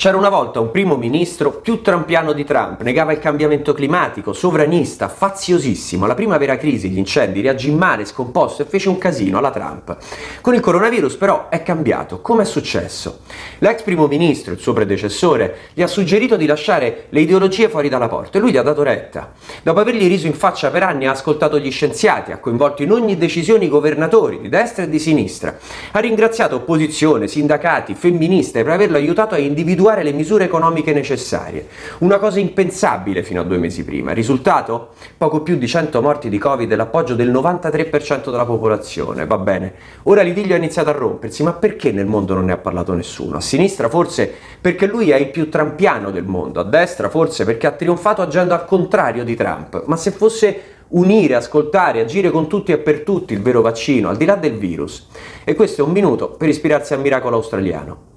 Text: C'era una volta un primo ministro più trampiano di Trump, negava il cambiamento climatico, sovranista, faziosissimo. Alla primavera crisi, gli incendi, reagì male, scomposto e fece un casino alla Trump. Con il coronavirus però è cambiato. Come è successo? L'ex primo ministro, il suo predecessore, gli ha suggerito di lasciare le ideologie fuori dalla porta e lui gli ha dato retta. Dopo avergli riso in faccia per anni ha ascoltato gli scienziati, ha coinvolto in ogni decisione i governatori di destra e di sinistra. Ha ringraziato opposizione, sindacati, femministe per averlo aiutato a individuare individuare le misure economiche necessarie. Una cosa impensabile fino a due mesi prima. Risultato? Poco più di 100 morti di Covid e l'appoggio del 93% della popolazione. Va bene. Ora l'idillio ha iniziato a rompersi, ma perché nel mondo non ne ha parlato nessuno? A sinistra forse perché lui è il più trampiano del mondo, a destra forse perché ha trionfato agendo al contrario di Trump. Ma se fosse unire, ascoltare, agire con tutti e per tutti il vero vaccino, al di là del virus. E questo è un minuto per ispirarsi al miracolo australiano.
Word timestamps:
C'era 0.00 0.16
una 0.16 0.30
volta 0.30 0.60
un 0.60 0.70
primo 0.70 0.96
ministro 0.96 1.50
più 1.50 1.82
trampiano 1.82 2.32
di 2.32 2.42
Trump, 2.42 2.80
negava 2.80 3.12
il 3.12 3.18
cambiamento 3.18 3.74
climatico, 3.74 4.32
sovranista, 4.32 5.10
faziosissimo. 5.10 6.06
Alla 6.06 6.14
primavera 6.14 6.56
crisi, 6.56 6.88
gli 6.88 6.96
incendi, 6.96 7.42
reagì 7.42 7.70
male, 7.70 8.06
scomposto 8.06 8.62
e 8.62 8.64
fece 8.64 8.88
un 8.88 8.96
casino 8.96 9.36
alla 9.36 9.50
Trump. 9.50 9.98
Con 10.40 10.54
il 10.54 10.60
coronavirus 10.60 11.16
però 11.16 11.50
è 11.50 11.62
cambiato. 11.62 12.22
Come 12.22 12.44
è 12.44 12.46
successo? 12.46 13.18
L'ex 13.58 13.82
primo 13.82 14.06
ministro, 14.06 14.54
il 14.54 14.58
suo 14.58 14.72
predecessore, 14.72 15.54
gli 15.74 15.82
ha 15.82 15.86
suggerito 15.86 16.36
di 16.36 16.46
lasciare 16.46 17.08
le 17.10 17.20
ideologie 17.20 17.68
fuori 17.68 17.90
dalla 17.90 18.08
porta 18.08 18.38
e 18.38 18.40
lui 18.40 18.52
gli 18.52 18.56
ha 18.56 18.62
dato 18.62 18.82
retta. 18.82 19.32
Dopo 19.62 19.80
avergli 19.80 20.08
riso 20.08 20.26
in 20.26 20.32
faccia 20.32 20.70
per 20.70 20.82
anni 20.82 21.08
ha 21.08 21.10
ascoltato 21.10 21.58
gli 21.58 21.70
scienziati, 21.70 22.32
ha 22.32 22.38
coinvolto 22.38 22.82
in 22.82 22.90
ogni 22.90 23.18
decisione 23.18 23.66
i 23.66 23.68
governatori 23.68 24.40
di 24.40 24.48
destra 24.48 24.84
e 24.84 24.88
di 24.88 24.98
sinistra. 24.98 25.58
Ha 25.92 25.98
ringraziato 25.98 26.56
opposizione, 26.56 27.28
sindacati, 27.28 27.92
femministe 27.92 28.62
per 28.62 28.72
averlo 28.72 28.96
aiutato 28.96 29.34
a 29.34 29.38
individuare 29.38 29.88
individuare 29.90 30.02
le 30.02 30.12
misure 30.12 30.44
economiche 30.44 30.92
necessarie. 30.92 31.66
Una 31.98 32.18
cosa 32.18 32.38
impensabile 32.38 33.22
fino 33.22 33.40
a 33.40 33.44
due 33.44 33.58
mesi 33.58 33.84
prima. 33.84 34.12
Risultato? 34.12 34.90
Poco 35.16 35.42
più 35.42 35.56
di 35.56 35.66
100 35.66 36.00
morti 36.00 36.28
di 36.28 36.38
Covid 36.38 36.70
e 36.70 36.76
l'appoggio 36.76 37.14
del 37.14 37.30
93% 37.30 38.30
della 38.30 38.44
popolazione. 38.44 39.26
Va 39.26 39.38
bene. 39.38 39.74
Ora 40.04 40.22
l'idillio 40.22 40.54
ha 40.54 40.58
iniziato 40.58 40.90
a 40.90 40.92
rompersi, 40.92 41.42
ma 41.42 41.52
perché 41.52 41.92
nel 41.92 42.06
mondo 42.06 42.34
non 42.34 42.44
ne 42.44 42.52
ha 42.52 42.58
parlato 42.58 42.94
nessuno? 42.94 43.36
A 43.36 43.40
sinistra 43.40 43.88
forse 43.88 44.32
perché 44.60 44.86
lui 44.86 45.10
è 45.10 45.16
il 45.16 45.28
più 45.28 45.48
trampiano 45.48 46.10
del 46.10 46.24
mondo, 46.24 46.60
a 46.60 46.64
destra 46.64 47.08
forse 47.08 47.44
perché 47.44 47.66
ha 47.66 47.72
trionfato 47.72 48.22
agendo 48.22 48.54
al 48.54 48.64
contrario 48.64 49.24
di 49.24 49.34
Trump. 49.34 49.84
Ma 49.86 49.96
se 49.96 50.10
fosse 50.10 50.78
unire, 50.90 51.34
ascoltare, 51.34 52.00
agire 52.00 52.30
con 52.30 52.48
tutti 52.48 52.72
e 52.72 52.78
per 52.78 53.02
tutti 53.02 53.32
il 53.32 53.42
vero 53.42 53.60
vaccino, 53.60 54.08
al 54.08 54.16
di 54.16 54.24
là 54.24 54.34
del 54.34 54.54
virus. 54.54 55.06
E 55.44 55.54
questo 55.54 55.82
è 55.82 55.84
un 55.84 55.92
minuto 55.92 56.30
per 56.30 56.48
ispirarsi 56.48 56.94
al 56.94 57.00
miracolo 57.00 57.36
australiano. 57.36 58.09